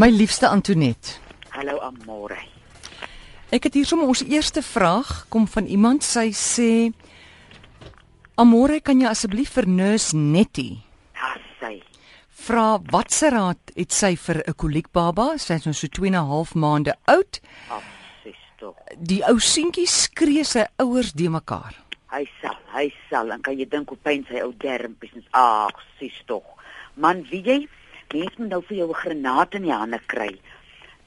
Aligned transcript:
My 0.00 0.08
liefste 0.08 0.48
Antoinette. 0.48 1.18
Hallo 1.52 1.76
Amore. 1.84 2.38
Ek 3.52 3.66
het 3.66 3.74
hier 3.76 3.88
sommer 3.88 4.08
ons 4.08 4.22
eerste 4.24 4.62
vraag 4.64 5.10
kom 5.28 5.44
van 5.50 5.66
iemand 5.66 6.06
sy 6.06 6.30
sê 6.36 6.70
Amore, 8.40 8.78
kan 8.80 9.02
jy 9.02 9.10
asseblief 9.10 9.52
vir 9.58 9.68
nurse 9.68 10.16
Nettie 10.16 10.78
Ja, 11.18 11.34
sy. 11.60 11.74
vra 12.46 12.78
watse 12.94 13.28
raad 13.34 13.74
het 13.76 13.92
sy 13.92 14.14
vir 14.16 14.40
'n 14.46 14.54
koliekbaba? 14.54 15.36
Sy 15.38 15.54
is 15.60 15.66
nou 15.66 15.74
so 15.74 15.88
2 15.88 16.06
en 16.06 16.14
'n 16.14 16.28
half 16.32 16.54
maande 16.54 16.94
oud. 17.04 17.40
Ag, 17.68 17.82
sis 18.24 18.40
tog. 18.56 18.76
Die 18.96 19.22
ou 19.28 19.38
seentjie 19.38 19.86
skree 19.86 20.44
sy 20.44 20.64
ouers 20.78 21.12
de 21.12 21.28
mekaar. 21.28 21.74
Hy 22.10 22.26
sal, 22.40 22.56
hy 22.72 22.92
sal. 23.10 23.30
En 23.32 23.42
kan 23.42 23.58
jy 23.58 23.68
dink 23.68 23.88
hoe 23.88 23.98
pyn 23.98 24.24
sy 24.30 24.40
ou 24.40 24.54
dermpies 24.56 25.12
is? 25.14 25.24
Ag, 25.32 25.76
sis 25.98 26.22
tog. 26.26 26.44
Man, 26.94 27.22
wie 27.30 27.42
jy 27.42 27.68
mens 28.12 28.36
moet 28.36 28.48
nou 28.48 28.62
vir 28.68 28.76
jou 28.76 28.88
'n 28.88 29.02
granaat 29.02 29.54
in 29.54 29.62
die 29.62 29.72
hande 29.72 30.00
kry. 30.06 30.38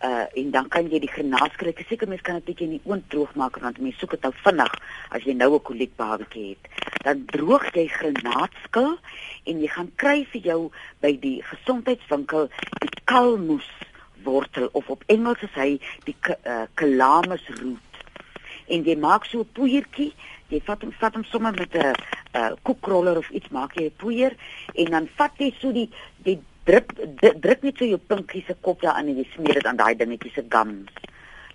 Uh 0.04 0.26
en 0.36 0.52
dan 0.52 0.68
kan 0.68 0.90
jy 0.90 1.00
die 1.00 1.12
granaat 1.12 1.52
is 1.62 1.88
seker 1.88 2.08
mense 2.08 2.24
kan 2.24 2.36
dit 2.36 2.46
bietjie 2.46 2.66
in 2.68 2.78
die 2.78 2.82
oond 2.90 3.10
droog 3.10 3.36
maak 3.36 3.58
want 3.60 3.78
mense 3.80 4.00
soek 4.00 4.12
dit 4.12 4.22
nou 4.22 4.34
vinnig 4.44 4.74
as 5.10 5.24
jy 5.24 5.34
nou 5.34 5.54
'n 5.56 5.62
koliekbabatjie 5.62 6.50
het. 6.50 6.64
Dan 7.04 7.26
droog 7.26 7.74
jy 7.74 7.88
granaatskil 7.88 8.98
en 9.46 9.60
jy 9.62 9.68
gaan 9.68 9.92
kry 9.96 10.26
vir 10.32 10.42
jou 10.42 10.72
by 11.02 11.18
die 11.20 11.42
gesondheidswinkel 11.44 12.50
die 12.80 13.02
kalmoes 13.06 13.70
wortel 14.24 14.70
of 14.72 14.90
op 14.90 15.04
Engels 15.08 15.42
is 15.42 15.56
hy 15.56 15.80
die 16.06 16.16
k- 16.20 16.40
uh, 16.46 16.66
calamus 16.76 17.48
root 17.48 17.94
en 18.68 18.84
jy 18.84 18.96
maak 18.96 19.26
so 19.26 19.40
'n 19.40 19.50
poeiertjie 19.54 20.14
jy 20.50 20.62
vat 20.66 20.82
hom 20.82 20.92
vat 21.00 21.14
hom 21.16 21.24
sommer 21.24 21.54
met 21.54 21.76
'n 21.76 21.94
uh, 22.36 22.52
koekroller 22.64 23.18
of 23.18 23.30
iets 23.30 23.50
maak 23.50 23.76
jy 23.76 23.86
'n 23.86 23.96
poeier 23.98 24.34
en 24.76 24.92
dan 24.92 25.10
vat 25.16 25.32
jy 25.38 25.54
so 25.60 25.72
die 25.72 25.90
die 26.24 26.40
druk 26.66 26.94
di- 27.22 27.40
druk 27.40 27.62
net 27.64 27.78
so 27.78 27.86
jou 27.86 27.98
pinkie 27.98 28.44
se 28.48 28.56
kop 28.62 28.82
daarin 28.82 29.10
en 29.12 29.18
jy 29.18 29.28
smeer 29.36 29.54
dit 29.60 29.66
aan 29.68 29.78
daai 29.80 29.96
dingetjie 29.96 30.32
se 30.36 30.44
gums 30.50 30.92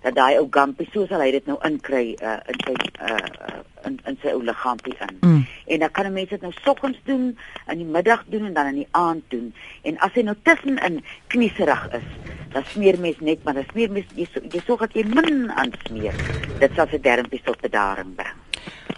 dat 0.03 0.15
daai 0.15 0.37
ou 0.39 0.47
gumpie 0.51 0.87
so 0.93 1.05
sal 1.07 1.19
hy 1.19 1.31
dit 1.31 1.47
nou 1.47 1.57
inkry 1.67 2.15
uh, 2.23 2.37
in 2.47 2.59
sy 2.63 2.75
uh, 3.03 3.59
in 3.87 3.97
in 4.07 4.17
sy 4.21 4.31
ou 4.31 4.39
liggaampie 4.43 4.95
in. 5.03 5.17
Mm. 5.21 5.41
En 5.67 5.79
dan 5.79 5.91
kan 5.91 6.05
'n 6.05 6.13
mens 6.13 6.29
dit 6.29 6.41
nou 6.41 6.51
soggens 6.63 6.97
doen, 7.03 7.37
in 7.67 7.77
die 7.77 7.85
middag 7.85 8.23
doen 8.27 8.45
en 8.45 8.53
dan 8.53 8.65
in 8.67 8.75
die 8.75 8.87
aand 8.91 9.23
doen. 9.27 9.53
En 9.83 9.97
as 9.99 10.13
hy 10.13 10.21
nou 10.21 10.35
tussenin 10.43 11.03
knieserig 11.27 11.87
is, 11.93 12.07
dan 12.53 12.63
smeer 12.63 12.99
mens 12.99 13.19
net, 13.19 13.43
maar 13.43 13.53
dan 13.53 13.65
smeer 13.71 13.91
mens 13.91 14.05
jy, 14.15 14.27
so- 14.33 14.41
jy 14.49 14.61
sorg 14.65 14.79
dat 14.79 14.93
jy 14.93 15.03
min 15.03 15.51
aansmeer. 15.51 16.15
Dit 16.59 16.71
sal 16.75 16.87
sy 16.87 16.99
dermpies 16.99 17.43
tot 17.43 17.61
bedaring 17.61 18.15
bring. 18.15 18.35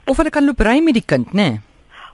Of 0.06 0.18
hulle 0.18 0.30
kan 0.30 0.46
loop 0.46 0.60
ry 0.60 0.80
met 0.82 0.94
die 0.94 1.06
kind, 1.06 1.34
né? 1.34 1.50
Nee? 1.50 1.60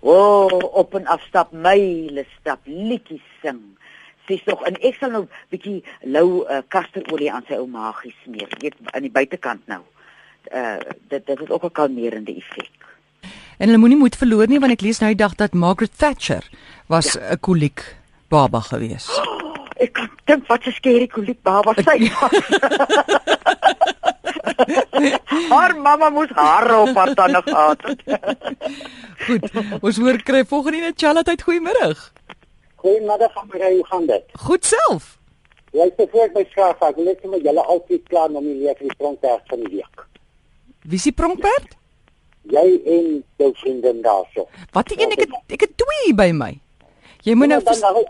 O, 0.01 0.11
oh, 0.13 0.75
op 0.77 0.93
en 0.95 1.07
af 1.07 1.21
stap, 1.27 1.51
myle 1.51 2.25
stap, 2.39 2.59
liedjies 2.65 3.23
sing. 3.41 3.76
Sies 4.27 4.43
tog 4.43 4.63
en 4.67 4.75
ek 4.83 4.97
sal 4.99 5.13
nou 5.13 5.23
bietjie 5.53 5.83
lou 6.03 6.43
uh, 6.43 6.59
kasterolie 6.73 7.31
aan 7.31 7.45
sy 7.47 7.59
ou 7.61 7.67
maagie 7.71 8.13
smeer, 8.23 8.51
weet 8.61 8.75
aan 8.91 9.05
die 9.07 9.13
buitekant 9.13 9.63
nou. 9.71 9.81
Uh 10.51 10.77
dit 11.11 11.25
dit 11.25 11.39
het 11.39 11.51
ook 11.51 11.63
'n 11.63 11.71
kalmerende 11.71 12.35
effek. 12.35 12.71
En 13.57 13.67
hulle 13.67 13.77
moenie 13.77 13.97
moed 13.97 14.15
verloor 14.15 14.47
nie 14.47 14.59
want 14.59 14.71
ek 14.71 14.81
lees 14.81 14.99
nou 14.99 15.09
die 15.13 15.23
dag 15.23 15.35
dat 15.35 15.53
Margaret 15.53 15.97
Thatcher 15.97 16.43
was 16.87 17.15
'n 17.15 17.21
ja. 17.21 17.35
koliek 17.35 17.95
baba 18.29 18.59
gewees. 18.59 19.07
Ek 19.83 19.93
kan 19.93 20.09
dink 20.25 20.47
wat 20.47 20.67
'n 20.67 20.71
skerry 20.71 21.07
koliek 21.07 21.41
baba 21.41 21.73
sy 21.73 22.09
was. 22.19 22.41
haar 25.53 25.75
mamma 25.75 26.09
moes 26.09 26.29
haar 26.35 26.79
op 26.79 26.95
haar 26.95 27.13
tande 27.13 27.41
gehad 27.45 27.81
het. 27.81 28.01
Goed. 29.27 29.51
Ons 29.81 29.97
hoor 29.97 30.21
kry 30.23 30.45
volgende 30.45 30.79
net 30.79 30.99
Charlotte 31.01 31.35
goeiemôre. 31.43 31.95
Goeiemiddag 32.87 33.35
Amrei, 33.35 33.75
hoe 33.75 33.85
gaan 33.85 34.05
dit? 34.05 34.23
Goed 34.33 34.65
self. 34.65 35.17
Jy 35.71 35.91
is 35.95 36.05
voor 36.11 36.29
my 36.33 36.43
vraag, 36.53 36.83
ek 36.87 36.95
wil 36.95 37.09
net 37.09 37.19
sommer 37.21 37.41
julle 37.43 37.63
altyd 37.73 38.05
klaar 38.07 38.31
om 38.31 38.45
die 38.47 38.55
leer 38.61 38.77
vir 38.79 38.87
die 38.87 38.95
grondweg 38.95 39.41
van 39.51 39.63
die 39.65 39.71
week. 39.73 40.05
Wie 40.87 40.99
is 41.01 41.07
die 41.09 41.13
pronkperd? 41.19 41.75
Jy 42.47 42.63
en 42.95 43.09
jou 43.43 43.49
vriendin 43.59 43.99
daarso. 44.05 44.47
Wat 44.71 44.87
die 44.87 45.01
een 45.01 45.11
ek 45.17 45.25
het 45.25 45.35
ek 45.57 45.65
het 45.67 45.75
twee 45.83 46.05
hier 46.05 46.15
by 46.15 46.29
my. 46.31 46.53
Jy 47.27 47.35
moet 47.35 47.51
nou 47.51 47.59
dan 47.67 47.83
dan 47.83 48.03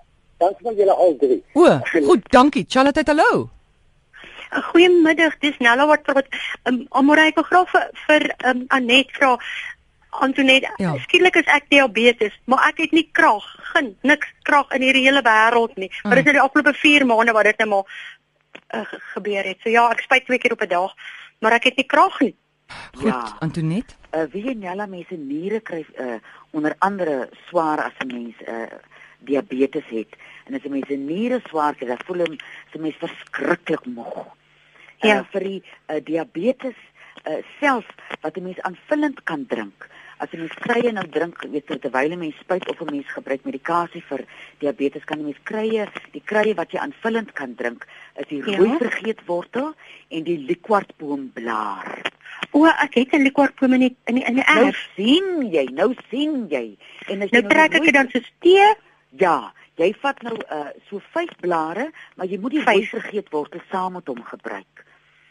dan 0.43 0.57
sien 0.61 0.77
julle 0.77 0.93
al 0.93 1.15
drie. 1.17 1.39
O, 1.57 1.79
goed, 2.11 2.29
dankie. 2.29 2.67
Charlotte, 2.69 3.01
hallo. 3.09 3.47
Goeiemiddag, 4.69 5.39
dis 5.41 5.57
Nella 5.57 5.87
wat 5.89 6.05
praat. 6.05 6.29
Um, 6.69 6.83
Amore 6.93 7.25
ek 7.31 7.41
wil 7.41 7.49
graag 7.49 7.73
vir 7.73 7.89
vir 8.05 8.29
um, 8.51 8.67
Anet 8.77 9.09
vra. 9.17 9.33
Antoinette, 10.09 10.71
Ja. 10.77 10.97
skielik 10.97 11.35
is 11.35 11.45
ek 11.45 11.69
diabetes, 11.69 12.39
maar 12.45 12.67
ek 12.67 12.77
het 12.77 12.91
nie 12.91 13.09
krag, 13.11 13.43
geen 13.73 13.97
niks 14.01 14.27
krag 14.43 14.71
in 14.71 14.81
hierdie 14.81 15.03
hele 15.05 15.21
wêreld 15.21 15.75
nie. 15.77 15.91
Maar 16.03 16.15
dis 16.15 16.23
nou 16.23 16.33
die 16.33 16.41
afgelope 16.41 16.73
4 16.73 17.05
maande 17.05 17.31
wat 17.33 17.43
dit 17.43 17.57
nou 17.57 17.69
maar 17.69 17.85
uh, 18.75 18.85
ge- 18.85 18.99
gebeur 19.13 19.43
het. 19.43 19.57
So 19.63 19.69
ja, 19.69 19.89
ek 19.91 20.01
spuit 20.01 20.25
twee 20.25 20.37
keer 20.37 20.51
op 20.51 20.61
'n 20.61 20.67
dag, 20.67 20.93
maar 21.39 21.51
ek 21.51 21.63
het 21.63 21.75
nie 21.75 21.85
krag 21.85 22.19
nie. 22.19 22.35
Goed, 22.95 23.05
Ja. 23.05 23.35
Antoinette. 23.39 23.93
Uh 24.15 24.23
wie 24.31 24.43
jy 24.43 24.53
Nella 24.53 24.85
mense 24.85 25.15
niere 25.15 25.59
kry 25.59 25.85
uh 25.99 26.19
onder 26.51 26.75
andere 26.79 27.29
swaar 27.49 27.79
as 27.83 27.93
'n 27.99 28.07
mens 28.07 28.35
uh 28.47 28.65
diabetes 29.19 29.83
het. 29.89 30.15
En 30.45 30.53
as 30.53 30.63
'n 30.63 30.69
mens 30.71 30.87
se 30.87 30.95
niere 30.95 31.41
swaar 31.47 31.75
kry, 31.75 31.87
dan 31.87 31.97
voel 32.05 32.17
hom 32.25 32.35
se 32.71 32.77
mens 32.79 32.95
verskriklik 32.95 33.85
moeg. 33.85 34.25
Ja. 35.01 35.17
Uh, 35.19 35.23
vir 35.31 35.39
die 35.43 35.63
uh, 35.87 35.95
diabetes 36.03 36.75
uh 37.27 37.43
self 37.59 37.85
wat 38.21 38.35
'n 38.37 38.43
mens 38.43 38.59
aanvullend 38.61 39.23
kan 39.23 39.45
drink. 39.47 39.87
As 40.19 40.29
'n 40.33 40.39
mens 40.39 40.53
krye 40.53 40.91
nou 40.91 41.07
drink, 41.09 41.41
weet 41.51 41.67
jy 41.69 41.77
terwyl 41.79 42.11
'n 42.11 42.19
mens 42.19 42.35
spuit 42.39 42.67
of 42.69 42.81
'n 42.81 42.91
mens 42.91 43.05
gebruik 43.07 43.43
medikasie 43.45 44.01
vir 44.09 44.25
diabetes 44.59 45.03
kan 45.05 45.19
'n 45.19 45.23
mens 45.25 45.37
krye, 45.43 45.87
die 46.11 46.21
krye 46.25 46.53
wat 46.55 46.71
jy 46.71 46.79
aanvullend 46.79 47.31
kan 47.33 47.55
drink, 47.55 47.85
is 48.15 48.27
die 48.27 48.37
Ja. 48.45 48.57
rooi 48.57 48.77
vergeetwortel 48.77 49.73
en 50.09 50.23
die 50.23 50.37
liquortboomblaar. 50.37 52.01
O, 52.51 52.65
ek 52.65 52.93
het 52.95 53.13
'n 53.13 53.23
likwartboom 53.23 53.73
in 53.73 53.79
die 53.79 53.95
in 54.05 54.15
die, 54.15 54.23
in 54.25 54.35
die 54.35 54.43
Nou 54.53 54.65
erf. 54.67 54.89
sien 54.95 55.51
jy, 55.51 55.65
nou 55.71 55.93
sien 56.09 56.47
jy. 56.49 56.77
En 57.07 57.21
as 57.21 57.29
jy 57.29 57.41
Nou 57.41 57.47
trek 57.49 57.73
ek 57.75 57.83
dit 57.83 57.93
dan 57.93 58.09
so 58.11 58.19
tee. 58.39 58.75
Ja, 59.17 59.53
jy 59.75 59.93
vat 60.01 60.21
nou 60.23 60.35
uh 60.51 60.69
so 60.89 60.99
5 61.11 61.29
blare, 61.39 61.91
maar 62.15 62.25
jy 62.27 62.37
moet 62.39 62.51
die 62.51 62.61
Vyf. 62.61 62.89
vergeetwortel 62.89 63.61
saam 63.71 63.93
met 63.93 64.07
hom 64.07 64.23
gebruik. 64.23 64.85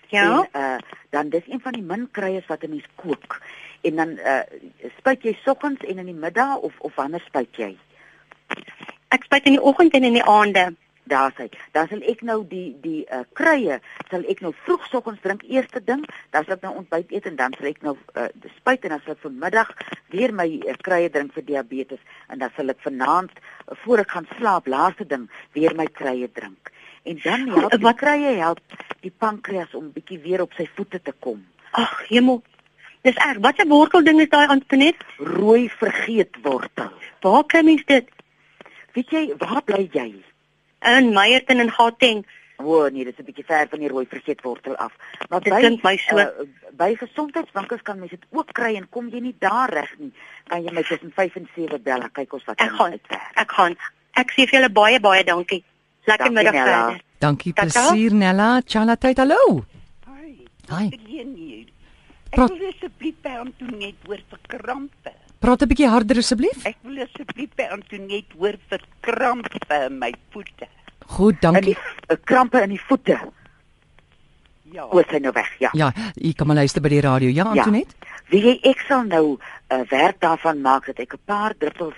Ja. 0.08 0.46
En 0.52 0.60
uh 0.60 0.78
dan 1.10 1.28
dis 1.28 1.42
een 1.48 1.60
van 1.60 1.72
die 1.72 1.82
min 1.82 2.08
kruies 2.10 2.46
wat 2.46 2.62
'n 2.62 2.70
mens 2.70 2.84
kook. 2.94 3.40
En 3.86 3.96
dan 4.02 4.16
uh 4.18 4.40
spuit 4.98 5.22
jy 5.28 5.36
soggens 5.44 5.84
en 5.86 5.98
in 6.02 6.08
die 6.10 6.14
middag 6.26 6.56
of 6.66 6.74
of 6.80 6.94
wanneer 6.98 7.22
spuit 7.26 7.56
jy? 7.60 7.72
Ek 9.14 9.24
spuit 9.28 9.46
in 9.46 9.56
die 9.58 9.62
oggend 9.62 9.94
en 9.94 10.04
in 10.04 10.18
die 10.18 10.24
aande. 10.26 10.72
Daar 11.06 11.30
sê, 11.38 11.44
dan 11.70 11.86
sal 11.86 12.00
ek 12.10 12.24
nou 12.26 12.40
die 12.50 12.72
die 12.82 13.04
uh 13.14 13.20
kruie 13.38 13.76
sal 14.10 14.24
ek 14.26 14.40
nou 14.42 14.50
vroeg 14.64 14.88
soggens 14.90 15.20
drink 15.22 15.44
eerste 15.46 15.78
ding, 15.86 16.00
dan 16.34 16.42
sal 16.44 16.56
ek 16.56 16.64
nou 16.66 16.72
ontbyt 16.80 17.12
eet 17.14 17.28
en 17.30 17.36
dan 17.38 17.54
sal 17.54 17.68
ek 17.70 17.78
nou 17.86 17.94
uh 18.18 18.24
spuit 18.56 18.82
en 18.88 18.96
dan 18.96 19.04
sal 19.04 19.14
ek 19.14 19.22
vanmiddag 19.22 19.70
weer 20.10 20.34
my 20.34 20.48
uh, 20.66 20.74
kruie 20.82 21.10
drink 21.14 21.30
vir 21.38 21.46
diabetes 21.46 22.02
en 22.26 22.42
dan 22.42 22.50
sal 22.56 22.74
ek 22.74 22.82
vanaand 22.82 23.30
uh, 23.38 23.78
voor 23.84 24.02
ek 24.02 24.10
gaan 24.16 24.26
slaap 24.34 24.66
laaste 24.66 25.06
ding 25.06 25.28
weer 25.54 25.76
my 25.78 25.86
kruie 25.86 26.26
drink. 26.40 26.72
En 27.06 27.22
dan 27.22 27.46
help 27.54 27.70
die 27.78 27.86
Wat- 27.86 28.02
kruie 28.02 28.34
help 28.42 28.58
die 29.06 29.14
pankreas 29.14 29.78
om 29.78 29.92
bietjie 29.94 30.18
weer 30.26 30.42
op 30.42 30.58
sy 30.58 30.66
voete 30.74 30.98
te 31.02 31.14
kom. 31.22 31.44
Ag, 31.70 32.00
hemel. 32.10 32.42
Dis 33.06 33.14
erg. 33.22 33.38
Wat 33.40 33.58
'n 33.62 33.68
wortelding 33.70 34.20
is 34.20 34.28
daai 34.28 34.46
Antoinette? 34.50 35.04
Rooi 35.18 35.68
vergeetwortel. 35.70 36.90
Waar 37.20 37.44
kry 37.46 37.62
mens 37.64 37.84
dit? 37.86 38.08
Weet 38.92 39.10
jy 39.10 39.34
waar 39.38 39.62
bly 39.62 39.88
jy? 39.92 40.08
In 40.96 41.12
Meyerton 41.12 41.60
en 41.60 41.70
Gauteng. 41.70 42.24
O 42.58 42.64
oh, 42.84 42.90
nee, 42.90 43.04
dis 43.04 43.14
'n 43.18 43.24
bietjie 43.24 43.44
ver 43.44 43.66
van 43.70 43.78
die 43.78 43.88
rooi 43.88 44.06
vergeetwortel 44.08 44.76
af. 44.76 44.92
Maar 45.28 45.40
Dit 45.42 45.54
klink 45.54 45.82
my 45.82 45.96
so. 45.96 46.16
uh, 46.18 46.26
by 46.72 46.94
gesondheidswinkels 46.96 47.82
kan 47.82 47.98
mens 47.98 48.10
dit 48.10 48.24
ook 48.30 48.52
kry 48.52 48.74
en 48.76 48.88
kom 48.88 49.08
jy 49.08 49.20
nie 49.20 49.36
daar 49.38 49.70
reg 49.70 49.92
nie, 49.98 50.12
kan 50.48 50.62
jy 50.64 50.72
my 50.72 50.82
tussen 50.82 51.12
5 51.14 51.36
en 51.36 51.48
7 51.54 51.82
bel 51.82 52.00
en 52.00 52.10
kyk 52.12 52.32
ons 52.32 52.44
wat 52.44 52.58
Ek 52.60 52.68
kan 52.68 52.76
gaan. 52.78 52.90
uitwerk. 52.92 53.30
Ek 53.34 53.50
gaan. 53.52 53.76
Ek 54.12 54.30
sê 54.32 54.46
vir 54.48 54.58
julle 54.60 54.70
baie 54.72 55.00
baie 55.00 55.24
dankie. 55.24 55.62
Lekker 56.06 56.24
Dankie, 56.24 56.34
middag 56.44 56.64
verder. 56.64 57.00
Dankie, 57.18 57.52
Tata. 57.52 57.88
plesier 57.90 58.12
Nella. 58.14 58.60
Charlotte, 58.66 59.12
hallo. 59.16 59.64
Hi. 60.06 60.46
Hi. 60.70 60.90
Ek 62.30 62.34
Praat- 62.38 62.50
wil 62.58 62.68
asseblief 62.68 63.14
by 63.22 63.28
Antoinette 63.40 64.06
hoor 64.06 64.20
vir 64.30 64.38
krampe. 64.48 65.12
Praat 65.38 65.62
'n 65.62 65.68
bietjie 65.68 65.88
harder 65.88 66.16
asseblief. 66.18 66.64
Ek 66.66 66.76
wil 66.82 66.98
asseblief 67.04 67.50
by 67.56 67.66
Antoinette 67.70 68.32
hoor 68.38 68.54
vir 68.68 68.80
krampe 69.00 69.74
in 69.86 69.98
my 69.98 70.12
voete. 70.32 70.66
Goed, 71.06 71.34
En 71.44 71.52
dankie. 71.52 71.74
die 71.74 71.76
uh, 72.10 72.16
krampe 72.24 72.62
in 72.62 72.70
die 72.70 72.80
voete. 72.88 73.18
Ja. 74.72 74.84
O, 74.90 75.00
sy 75.08 75.18
nou 75.22 75.32
weg, 75.32 75.48
ja. 75.62 75.70
Ja, 75.78 75.92
jy 76.18 76.32
kan 76.34 76.46
maar 76.50 76.56
luister 76.58 76.82
by 76.82 76.88
die 76.88 77.00
radio. 77.00 77.30
Ja, 77.30 77.44
Antoinette. 77.44 77.94
Wie 78.28 78.40
jy 78.42 78.56
ek 78.66 78.80
sal 78.88 79.04
nou 79.06 79.38
'n 79.70 79.80
uh, 79.80 79.84
werk 79.90 80.20
daarvan 80.20 80.60
maak 80.60 80.86
dat 80.86 80.98
ek 80.98 81.14
'n 81.14 81.20
paar 81.24 81.54
druppels 81.58 81.94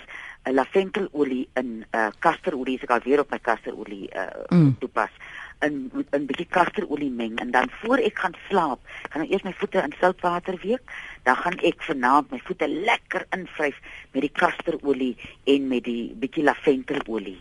uh, 0.47 0.53
laventelolie 0.53 1.49
in 1.57 1.85
uh, 1.95 2.11
kasterolie, 2.21 2.77
as 2.77 2.83
ek 2.85 2.91
al 2.91 3.01
weer 3.05 3.21
op 3.21 3.31
my 3.31 3.39
kasterolie 3.39 4.09
uh, 4.15 4.27
Mm. 4.51 4.59
mm. 4.61 4.77
toepas, 4.81 5.11
in 5.60 5.90
'n 5.94 6.26
bietjie 6.26 6.46
kasterolie 6.50 7.10
meng 7.10 7.38
en 7.38 7.50
dan 7.50 7.70
voor 7.81 7.99
ek 7.99 8.19
gaan 8.19 8.37
slaap, 8.49 8.81
gaan 9.10 9.22
ek 9.22 9.31
eers 9.31 9.43
my 9.43 9.52
voete 9.52 9.82
in 9.82 9.94
soutwater 10.00 10.56
week, 10.62 10.84
dan 11.22 11.37
gaan 11.37 11.58
ek 11.58 11.82
vanaand 11.82 12.31
my 12.31 12.40
voete 12.44 12.69
lekker 12.69 13.26
invryf 13.31 13.76
met 14.12 14.22
die 14.22 14.32
kasterolie 14.32 15.16
en 15.44 15.69
met 15.69 15.84
die 15.84 16.14
bietjie 16.14 16.44
laventelolie. 16.44 17.38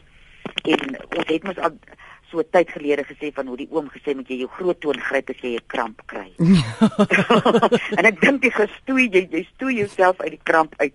En 0.63 0.97
ons 1.17 1.27
het 1.27 1.43
mos 1.43 1.57
al 1.57 1.77
so 2.31 2.43
tyd 2.51 2.71
gelede 2.75 3.05
gesê 3.07 3.31
van 3.33 3.47
hoe 3.47 3.57
die 3.57 3.69
oom 3.71 3.87
gesê 3.91 4.15
moet 4.15 4.27
jy 4.27 4.41
jou 4.41 4.49
groot 4.51 4.79
toon 4.83 4.99
gryp 4.99 5.29
as 5.31 5.43
jy 5.43 5.55
'n 5.55 5.67
kramp 5.67 6.01
kry. 6.11 6.27
en 7.97 8.05
ek 8.05 8.19
dink 8.21 8.43
jy 8.43 8.51
gestoei 8.51 9.07
jy 9.13 9.27
jy 9.31 9.43
stoei 9.53 9.77
jouself 9.79 10.19
uit 10.19 10.35
die 10.35 10.43
kramp 10.43 10.73
uit. 10.77 10.93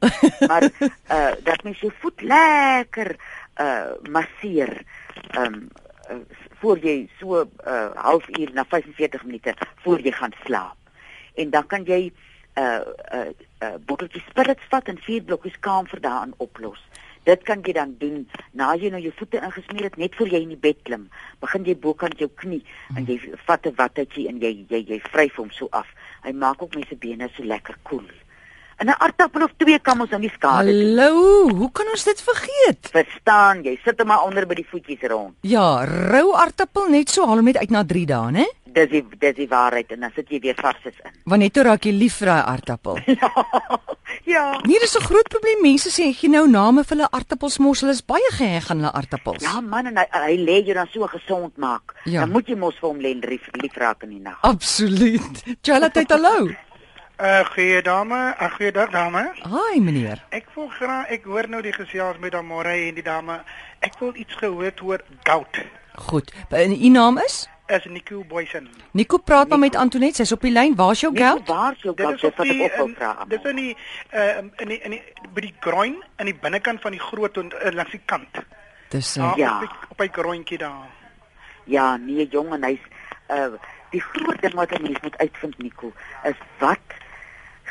Maar 0.48 0.68
uh 1.08 1.32
dat 1.44 1.64
mens 1.64 1.80
jou 1.80 1.92
voet 2.02 2.22
lekker 2.22 3.16
uh 3.60 3.96
masseer. 4.10 4.84
Ehm 5.32 5.54
um, 5.54 5.70
voor 6.60 6.78
jy 6.78 7.08
so 7.18 7.42
'n 7.42 7.50
uh, 7.66 7.90
halfuur 7.94 8.50
na 8.52 8.64
45 8.64 9.24
minute 9.24 9.54
voor 9.82 10.00
jy 10.00 10.12
gaan 10.12 10.32
slaap. 10.44 10.76
En 11.34 11.50
dan 11.50 11.66
kan 11.66 11.84
jy 11.84 12.00
'n 12.00 12.12
uh, 12.60 12.80
'n 12.80 13.16
uh, 13.16 13.28
uh, 13.62 13.74
botteltjie 13.86 14.22
spirits 14.28 14.64
vat 14.68 14.88
en 14.88 14.98
vier 14.98 15.22
blokkies 15.22 15.58
kamfer 15.60 16.00
daarin 16.00 16.34
oplos. 16.36 16.80
Dit 17.22 17.42
kan 17.42 17.60
jy 17.62 17.72
dan 17.72 17.94
doen 17.98 18.28
na 18.52 18.74
jy 18.74 18.90
nou 18.90 19.00
jou 19.00 19.12
voete 19.16 19.40
ingesmeer 19.40 19.82
het 19.82 19.96
net 19.96 20.14
voor 20.14 20.28
jy 20.28 20.40
in 20.42 20.48
die 20.48 20.64
bed 20.68 20.82
klim. 20.82 21.08
Begin 21.40 21.64
jy 21.64 21.76
bokant 21.76 22.18
jou 22.18 22.30
knie 22.34 22.64
en 22.96 23.04
jy 23.04 23.18
vat 23.46 23.66
'n 23.66 23.74
wattetjie 23.74 24.28
en 24.28 24.38
jy 24.38 24.66
jy 24.68 24.84
jy 24.88 25.00
vryf 25.00 25.36
hom 25.36 25.50
so 25.50 25.68
af. 25.70 25.86
Hy 26.22 26.32
maak 26.32 26.62
ook 26.62 26.74
mense 26.74 26.96
bene 26.96 27.28
so 27.36 27.44
lekker 27.44 27.76
koel. 27.82 27.98
Cool. 28.06 28.31
En 28.76 28.86
'n 28.86 28.94
aardappel 28.98 29.42
of 29.42 29.52
twee 29.56 29.78
kan 29.78 30.00
ons 30.00 30.10
nou 30.10 30.20
nie 30.20 30.32
skade 30.34 30.66
doen. 30.72 30.96
Hallo, 30.98 31.48
hoe 31.50 31.70
kan 31.72 31.86
ons 31.90 32.04
dit 32.04 32.22
vergeet? 32.22 32.88
Verstaan 32.92 33.62
jy? 33.62 33.78
Sit 33.84 33.98
hom 33.98 34.06
maar 34.06 34.24
onder 34.24 34.46
by 34.46 34.54
die 34.54 34.66
voetjies 34.70 35.02
rond. 35.08 35.34
Ja, 35.40 35.84
rou 35.84 36.34
aardappel 36.34 36.88
net 36.88 37.10
so 37.10 37.26
haal 37.26 37.36
hom 37.36 37.44
net 37.44 37.56
uit 37.56 37.70
na 37.70 37.84
3 37.84 38.06
dae, 38.06 38.30
né? 38.30 38.46
Dis 38.64 38.88
die 38.88 39.04
dis 39.18 39.34
die 39.36 39.48
waarheid 39.48 39.90
en 39.92 40.00
dan 40.00 40.10
sit 40.14 40.28
jy 40.30 40.40
weer 40.40 40.54
vas 40.56 40.80
is 40.84 40.96
in. 41.04 41.12
Wanneer 41.24 41.50
toe 41.50 41.62
raak 41.62 41.84
jy 41.84 41.92
lief 41.92 42.16
vir 42.16 42.26
daai 42.26 42.42
aardappel? 42.42 42.98
ja. 43.20 43.32
Ja. 44.24 44.60
Nee, 44.64 44.78
dis 44.78 44.96
'n 44.96 45.04
groot 45.04 45.28
probleem. 45.28 45.60
Mense 45.62 45.90
sê 45.90 46.08
jy 46.20 46.28
nou 46.28 46.46
name 46.48 46.84
vir 46.84 46.96
hulle 46.96 47.08
aardappels 47.10 47.58
mos, 47.58 47.80
hulle 47.80 47.92
is 47.92 48.04
baie 48.04 48.30
geheg 48.32 48.70
aan 48.70 48.78
hulle 48.78 48.92
aardappels. 48.92 49.42
Ja 49.42 49.60
man, 49.60 49.86
en 49.86 49.96
hy, 49.96 50.06
hy 50.10 50.36
lê 50.36 50.64
jou 50.64 50.74
dan 50.74 50.88
so 50.92 51.06
gesond 51.06 51.56
maak. 51.56 51.94
Ja. 52.04 52.20
Dan 52.20 52.30
moet 52.30 52.46
jy 52.46 52.56
mos 52.56 52.74
vir 52.80 52.88
hom 52.88 53.00
lê 53.00 53.14
lief, 53.14 53.48
lief 53.52 53.74
raak 53.74 54.02
in 54.02 54.10
die 54.10 54.20
nag. 54.20 54.38
Absoluut. 54.40 55.42
Charlotte, 55.62 56.04
hallo. 56.08 56.48
Uh 57.22 57.44
goeie 57.54 57.82
dame, 57.82 58.34
'n 58.34 58.44
uh, 58.44 58.50
goeie 58.50 58.72
dag 58.72 58.90
dame. 58.90 59.20
Haai 59.46 59.80
meneer. 59.80 60.18
Ek 60.34 60.48
wil 60.54 60.66
graag 60.68 61.06
ek 61.14 61.24
hoor 61.24 61.46
nou 61.48 61.60
die 61.62 61.72
gesels 61.72 62.16
met 62.18 62.34
Amore 62.34 62.72
en 62.74 62.94
die 62.94 63.02
dame. 63.02 63.36
Ek 63.78 63.94
wil 64.00 64.16
iets 64.18 64.34
gehoor 64.34 64.72
oor 64.82 65.04
gout. 65.22 65.60
Goed. 65.94 66.32
En 66.50 66.72
u 66.72 66.88
naam 66.88 67.18
is? 67.18 67.46
Is 67.66 67.84
Nico 67.84 68.24
Boysen. 68.24 68.66
Nico 68.90 69.18
praat 69.18 69.48
maar 69.48 69.58
met 69.58 69.76
Antoinette, 69.76 70.16
sy's 70.16 70.32
op 70.32 70.42
die 70.42 70.50
lyn. 70.50 70.74
Waar's 70.74 71.00
jou 71.00 71.12
gout? 71.16 71.46
Waar's 71.46 71.84
jou 71.86 71.94
gout? 71.96 72.18
Dis 72.18 72.22
wat 72.22 72.46
ek 72.46 72.80
op 72.82 72.96
vra. 72.96 73.12
Dis 73.28 73.46
in 73.52 73.56
die 73.56 73.76
uh 74.10 74.42
in 74.42 74.72
die 74.74 74.80
in 74.80 74.96
die 74.96 75.02
by 75.34 75.44
die 75.46 75.54
groin 75.60 75.94
aan 76.16 76.26
die 76.26 76.34
binnekant 76.34 76.82
van 76.82 76.90
die 76.90 77.00
groot 77.00 77.38
en 77.38 77.52
uh, 77.52 77.70
langs 77.70 77.94
die 77.94 78.02
kant. 78.04 78.42
Dis 78.88 79.16
uh, 79.16 79.30
ja. 79.36 79.60
op 79.62 79.94
op 79.94 80.02
die 80.02 80.10
grointjie 80.18 80.58
daar. 80.58 80.90
Ja, 81.70 81.96
nee 81.96 82.26
jong 82.26 82.50
en 82.58 82.66
hy's 82.66 82.82
uh 83.30 83.54
die 83.94 84.02
groot 84.10 84.42
ding 84.42 84.58
wat 84.58 84.74
'n 84.74 84.82
mens 84.82 85.00
moet 85.06 85.18
uitvind 85.22 85.58
Nico 85.58 85.92
is 86.24 86.42
wat 86.58 86.98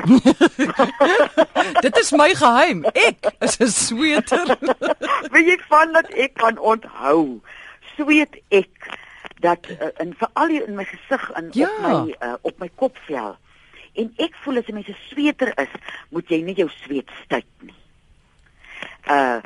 dit 1.86 2.00
is 2.00 2.12
my 2.12 2.30
geheim. 2.34 2.84
Ek 2.94 3.28
is 3.40 3.60
'n 3.60 3.68
sweeter. 3.68 4.56
Weet 5.32 5.46
jy 5.46 5.58
van 5.68 5.92
dat 5.92 6.08
ek 6.16 6.34
kan 6.34 6.58
onthou? 6.58 7.40
Sweet 7.96 8.40
ek 8.48 8.90
dat 9.44 9.68
uh, 9.68 9.92
in 10.00 10.16
veral 10.16 10.48
hier 10.48 10.68
in 10.68 10.74
my 10.74 10.84
gesig 10.88 11.30
en 11.36 11.52
ja. 11.52 11.68
op 11.68 11.80
my 11.84 12.16
uh, 12.20 12.34
op 12.40 12.58
my 12.58 12.70
kopvel. 12.74 13.36
En 13.94 14.12
ek 14.16 14.34
voel 14.42 14.58
as 14.58 14.68
'n 14.68 14.74
mens 14.74 14.88
'n 14.88 14.96
sweeter 15.12 15.52
is, 15.60 15.72
moet 16.08 16.28
jy 16.28 16.42
nie 16.42 16.56
jou 16.56 16.70
sweet 16.82 17.10
styt 17.24 17.50
nie. 17.60 17.83
Uh, 19.08 19.40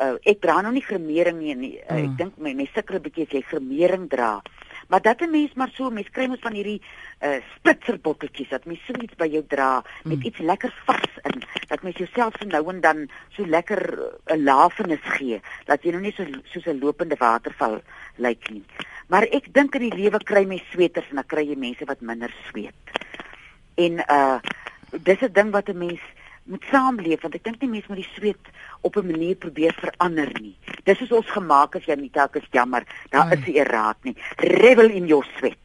uh 0.00 0.16
ek 0.24 0.40
dra 0.40 0.60
nou 0.62 0.72
nie 0.72 0.84
gremering 0.84 1.38
nie. 1.38 1.54
nie. 1.54 1.76
Uh, 1.84 1.96
mm. 1.96 2.04
Ek 2.04 2.18
dink 2.18 2.38
my 2.38 2.54
my 2.54 2.68
sukkel 2.74 2.96
'n 2.96 3.02
bietjie 3.02 3.26
as 3.26 3.32
jy 3.32 3.42
gremering 3.42 4.08
dra. 4.08 4.40
Maar 4.88 5.02
dat 5.02 5.20
'n 5.20 5.30
mens 5.30 5.52
maar 5.54 5.70
so, 5.74 5.90
mens 5.90 6.10
kry 6.10 6.26
mos 6.26 6.40
van 6.40 6.52
hierdie 6.52 6.82
uh 7.20 7.40
spitserbotteltjies 7.56 8.48
dat 8.48 8.64
mens 8.64 8.84
so 8.86 8.92
iets 9.00 9.16
by 9.16 9.26
jou 9.26 9.44
dra 9.46 9.84
met 10.04 10.18
mm. 10.18 10.24
iets 10.24 10.38
lekker 10.38 10.74
vas 10.84 11.12
in, 11.22 11.42
dat 11.68 11.82
mens 11.82 11.96
jouself 11.96 12.34
so 12.38 12.46
nou 12.46 12.68
en 12.68 12.80
dan 12.80 13.08
so 13.28 13.46
lekker 13.46 13.80
'n 14.26 14.38
uh, 14.38 14.44
lafenis 14.44 15.04
gee, 15.16 15.40
dat 15.64 15.82
jy 15.82 15.90
nou 15.90 16.02
nie 16.02 16.12
so 16.12 16.24
soos 16.44 16.66
'n 16.66 16.78
lopende 16.78 17.16
waterval 17.18 17.80
lyk 18.16 18.50
nie. 18.50 18.64
Maar 19.06 19.22
ek 19.22 19.52
dink 19.54 19.74
in 19.74 19.90
die 19.90 19.96
lewe 20.02 20.18
kry 20.18 20.44
mens 20.44 20.64
sweeters 20.70 21.08
en 21.08 21.14
dan 21.14 21.26
kry 21.26 21.44
jy 21.48 21.56
mense 21.56 21.84
wat 21.84 22.00
minder 22.00 22.34
sweet. 22.48 22.74
En 23.74 24.04
uh 24.08 24.38
dis 24.90 25.20
'n 25.20 25.32
ding 25.32 25.50
wat 25.50 25.68
'n 25.68 25.78
mens 25.78 26.00
moet 26.44 26.64
saamleef 26.70 27.22
want 27.22 27.34
ek 27.34 27.44
dink 27.44 27.60
nie 27.60 27.70
mense 27.76 27.88
moet 27.88 28.02
die 28.02 28.12
sweet 28.14 28.52
op 28.82 28.96
'n 28.96 29.06
manier 29.06 29.36
probeer 29.36 29.74
verander 29.78 30.30
nie. 30.40 30.56
Dis 30.84 31.00
is 31.00 31.12
ons 31.12 31.30
gemaak 31.30 31.76
as 31.76 31.84
jy 31.86 31.94
nie 31.94 32.10
dalk 32.12 32.36
is 32.36 32.48
jammer, 32.50 32.84
daar 33.10 33.32
is 33.32 33.46
'n 33.46 33.66
raad 33.66 33.96
nie. 34.02 34.16
Revel 34.36 34.90
in 34.90 35.06
your 35.06 35.26
sweat. 35.38 35.58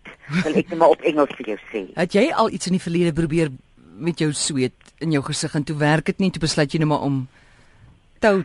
Sal 0.44 0.54
ek 0.56 0.70
net 0.70 0.78
maar 0.78 0.90
op 0.90 1.02
Engels 1.02 1.36
vir 1.38 1.46
jou 1.46 1.60
sê. 1.72 1.88
Het 1.96 2.14
jy 2.14 2.32
al 2.34 2.50
iets 2.50 2.68
in 2.68 2.74
die 2.74 2.82
verlede 2.82 3.14
probeer 3.14 3.50
met 3.98 4.20
jou 4.20 4.32
sweet 4.34 4.74
in 5.00 5.12
jou 5.12 5.24
gesig 5.24 5.56
en 5.56 5.64
toe 5.64 5.78
werk 5.78 6.06
dit 6.06 6.20
nie, 6.20 6.32
toe 6.32 6.42
besluit 6.42 6.72
jy 6.72 6.80
net 6.80 6.88
maar 6.88 7.02
om 7.02 7.28
tou 8.20 8.44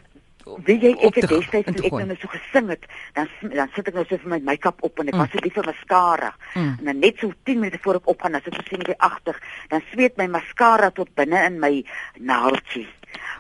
Wie 0.67 0.79
jy 0.81 0.93
ek 1.07 1.21
het 1.21 1.29
destyds 1.31 1.77
toe 1.77 1.87
ek 1.87 2.07
nou 2.07 2.17
so 2.21 2.31
gesing 2.33 2.71
het, 2.73 2.87
dan 3.17 3.29
dan 3.43 3.71
sit 3.75 3.89
ek 3.89 3.95
nou 3.95 4.05
so 4.09 4.19
vir 4.23 4.33
my 4.35 4.41
make-up 4.53 4.83
op 4.83 4.99
en 4.99 5.11
ek 5.13 5.15
mm. 5.15 5.23
was 5.23 5.31
so 5.35 5.45
lief 5.45 5.55
vir 5.59 5.69
mascara. 5.71 6.33
Mm. 6.55 6.73
En 6.79 6.91
dan 6.91 6.99
net 6.99 7.23
so 7.23 7.33
10 7.45 7.63
minute 7.63 7.79
voor 7.85 8.01
ek 8.01 8.11
opgaan, 8.15 8.33
dan 8.33 8.45
sit 8.45 8.57
ek 8.57 8.67
so 8.67 8.75
sien 8.75 8.87
by 8.89 8.97
80, 8.99 9.39
dan 9.75 9.87
sweet 9.93 10.19
my 10.21 10.27
mascara 10.33 10.91
tot 10.91 11.13
binne 11.19 11.45
in 11.47 11.61
my 11.63 11.73
naaltjies. 12.19 12.91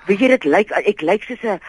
Wie 0.06 0.18
jy 0.18 0.32
dit 0.34 0.46
lyk 0.48 0.72
ek 0.82 1.02
lyk 1.02 1.26
soos 1.26 1.42
'n 1.42 1.60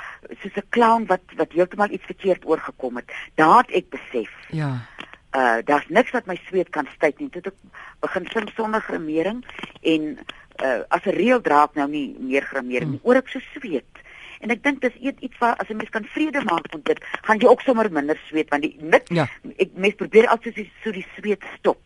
soos 0.42 0.58
'n 0.58 0.70
clown 0.70 1.06
wat 1.08 1.24
wat 1.40 1.54
heeltemal 1.54 1.92
iets 1.92 2.10
verkeerd 2.10 2.46
oorgekom 2.46 2.98
het. 2.98 3.12
Daar 3.36 3.64
het 3.64 3.72
ek 3.72 3.90
besef. 3.90 4.32
Ja. 4.50 4.86
Uh 5.34 5.62
daar's 5.66 5.90
niks 5.90 6.12
wat 6.12 6.26
my 6.26 6.38
sweet 6.48 6.70
kan 6.70 6.88
styt 6.96 7.20
nie. 7.20 7.30
Toe 7.30 7.42
ek 7.46 7.58
begin 8.02 8.28
sing 8.34 8.50
sonder 8.56 8.82
grimering 8.82 9.44
en 9.82 10.20
uh 10.62 10.82
as 10.90 11.06
'n 11.06 11.18
reël 11.18 11.42
dra 11.42 11.64
ek 11.64 11.76
nou 11.76 11.88
nie 11.88 12.16
meer 12.20 12.46
grimering 12.46 12.92
nie. 12.92 13.02
Mm. 13.02 13.08
Oor 13.08 13.16
ek 13.16 13.28
so 13.30 13.40
sweet. 13.54 14.03
En 14.44 14.52
ek 14.52 14.64
dink 14.66 14.82
dis 14.84 14.96
iets 15.00 15.40
wat 15.40 15.60
as 15.62 15.70
'n 15.70 15.78
mens 15.80 15.90
kan 15.90 16.04
vrede 16.04 16.44
maak 16.44 16.68
met 16.74 16.86
dit, 16.86 17.00
gaan 17.22 17.40
jy 17.40 17.48
ook 17.48 17.62
sommer 17.62 17.92
minder 17.92 18.20
sweet 18.28 18.50
want 18.50 18.64
die 18.64 18.76
nik 18.82 19.08
ja. 19.08 19.28
ek 19.58 19.72
mens 19.76 19.96
probeer 19.96 20.28
altyd 20.28 20.68
so 20.84 20.92
die 20.92 21.08
sweet 21.16 21.44
stop. 21.58 21.80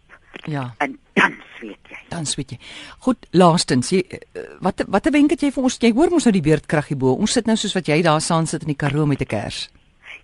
Ja, 0.45 0.73
en 0.77 0.99
dan 1.13 1.35
sweet 1.57 1.79
jy. 1.89 1.97
dan 2.09 2.25
weet 2.35 2.51
jy. 2.51 2.57
Goed, 2.99 3.25
laastens, 3.31 3.89
jy 3.89 4.03
eh, 4.09 4.41
wat 4.59 4.83
watter 4.87 5.11
wenk 5.11 5.31
het 5.31 5.41
jy 5.41 5.51
vir 5.51 5.63
ons? 5.63 5.77
Jy 5.81 5.93
hoor 5.93 6.09
mos 6.09 6.25
nou 6.25 6.33
die 6.33 6.41
beerdkrag 6.41 6.87
hier 6.87 6.97
bo. 6.97 7.13
Ons 7.13 7.31
sit 7.31 7.45
nou 7.45 7.55
soos 7.57 7.73
wat 7.73 7.87
jy 7.87 8.01
daar 8.01 8.21
saam 8.21 8.45
sit 8.45 8.61
in 8.61 8.73
die 8.73 8.75
Karoo 8.75 9.05
met 9.05 9.21
'n 9.21 9.25
kers. 9.25 9.69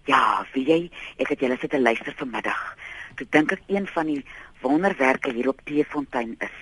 Ja, 0.05 0.45
weet 0.53 0.67
jy, 0.67 0.91
ek 1.17 1.29
het 1.29 1.39
julle 1.39 1.57
sit 1.57 1.69
te 1.69 1.81
luister 1.81 2.13
vanmiddag. 2.17 2.75
Toe 3.15 3.27
dink 3.29 3.51
ek 3.51 3.61
een 3.67 3.87
van 3.87 4.05
die 4.05 4.25
wonderwerke 4.61 5.31
hier 5.33 5.49
op 5.49 5.61
Teefontein 5.63 6.35
is 6.39 6.55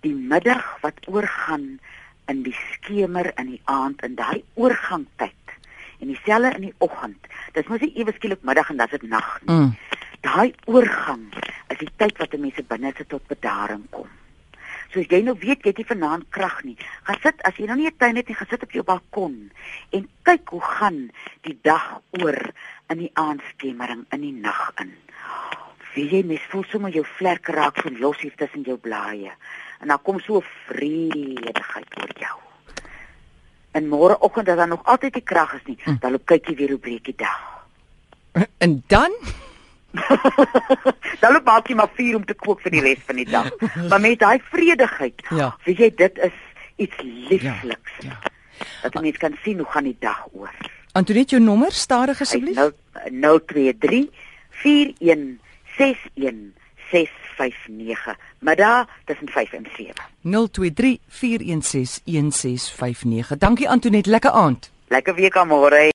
die 0.00 0.14
middag 0.14 0.64
wat 0.82 0.94
oorgaan 1.06 1.80
in 2.26 2.42
die 2.42 2.56
skemer 2.72 3.32
in 3.40 3.54
die 3.54 3.62
aand 3.64 4.02
in 4.02 4.16
daai 4.18 4.42
oorgangtyd 4.54 5.56
en 6.00 6.10
dieselfde 6.12 6.54
in 6.58 6.68
die 6.68 6.74
oggend. 6.84 7.28
Dis 7.56 7.68
mos 7.70 7.80
nie 7.80 7.94
ewe 8.00 8.12
skielik 8.16 8.42
middag 8.42 8.70
en 8.70 8.80
dan 8.80 8.90
is 8.90 8.98
dit 8.98 9.08
nag 9.08 9.30
nie. 9.44 9.54
Mm. 9.54 9.72
Daai 10.24 10.52
oorgang 10.66 11.24
is 11.72 11.80
die 11.80 11.90
tyd 12.00 12.18
wat 12.20 12.36
mense 12.40 12.64
binne 12.68 12.92
sit 12.96 13.08
tot 13.12 13.24
bedaring 13.30 13.84
kom. 13.92 14.10
So 14.92 15.02
as 15.02 15.10
jy 15.10 15.24
nou 15.26 15.34
weet 15.40 15.64
jy 15.64 15.72
het 15.72 15.80
nie 15.80 15.88
vanaand 15.88 16.28
krag 16.34 16.60
nie, 16.64 16.76
gaan 17.08 17.18
sit 17.22 17.40
as 17.48 17.56
jy 17.58 17.66
nou 17.66 17.76
nie 17.76 17.88
'n 17.90 17.96
tuin 17.98 18.16
het 18.16 18.28
nie, 18.28 18.36
gaan 18.38 18.50
sit 18.50 18.62
op 18.62 18.70
jou 18.70 18.84
balkon 18.84 19.50
en 19.90 20.08
kyk 20.22 20.48
hoe 20.48 20.60
gaan 20.60 21.10
die 21.42 21.58
dag 21.62 22.00
oor 22.20 22.38
in 22.88 22.98
die 22.98 23.10
aandskemering 23.14 24.06
in 24.12 24.20
die 24.20 24.32
nag 24.32 24.72
in. 24.80 24.92
Wie 25.94 26.08
jy 26.10 26.22
mens 26.22 26.46
voel 26.50 26.64
sommer 26.64 26.90
jou 26.90 27.04
vlerke 27.04 27.52
raak 27.52 27.82
so 27.82 27.90
los 27.90 28.20
hier 28.20 28.34
tussen 28.36 28.62
jou 28.62 28.76
blaaie 28.76 29.32
en 29.84 29.88
dan 29.92 30.00
kom 30.02 30.16
so 30.24 30.40
vredigheid 30.66 31.90
oor 32.00 32.12
jou. 32.18 32.36
En 33.76 33.88
môreoggend 33.90 34.48
as 34.48 34.56
daar 34.60 34.68
nog 34.70 34.84
altyd 34.88 35.14
nie 35.18 35.22
krag 35.26 35.52
is 35.58 35.64
nie, 35.68 35.76
dan 36.00 36.12
loop 36.14 36.24
kyk 36.30 36.46
jy 36.48 36.54
weer 36.60 36.70
hoe 36.72 36.78
breek 36.80 37.04
die 37.10 37.16
dag. 37.20 37.40
En 38.64 38.78
dan 38.92 39.12
dan 41.22 41.32
loop 41.36 41.44
maak 41.46 41.68
jy 41.70 41.74
maar 41.78 41.90
vuur 41.98 42.16
om 42.18 42.24
te 42.26 42.34
kook 42.34 42.60
vir 42.64 42.70
die 42.74 42.80
res 42.86 43.02
van 43.06 43.16
die 43.20 43.28
dag. 43.30 43.50
maar 43.90 44.00
met 44.00 44.18
daai 44.22 44.40
vredigheid, 44.50 45.18
Ja. 45.30 45.52
weet 45.66 45.78
jy 45.78 45.90
dit 46.00 46.14
is 46.30 46.36
iets 46.76 46.96
liefliks. 47.02 47.92
ja. 48.00 48.18
Dat 48.82 48.94
'n 48.94 49.00
mens 49.02 49.16
kan 49.18 49.36
sien 49.42 49.58
hoe 49.58 49.66
gaan 49.70 49.84
die 49.84 49.96
dag 50.00 50.26
oor. 50.32 50.50
Antoinette 50.92 51.30
jou 51.36 51.42
nommer 51.42 51.72
stadig 51.72 52.20
asseblief. 52.20 52.54
nou 52.56 52.72
023 53.46 54.08
4161 54.50 57.10
659 57.36 58.16
middag 58.38 58.86
tussen 59.04 59.28
5 59.28 59.52
en 59.52 59.66
7. 59.76 59.92
023 60.22 60.98
416 61.08 62.02
1659. 62.04 63.38
Dankie 63.38 63.68
Antoinette, 63.68 64.10
lekker 64.10 64.30
aand. 64.30 64.70
Lekker 64.88 65.14
week 65.14 65.36
aan 65.36 65.48
môre. 65.48 65.92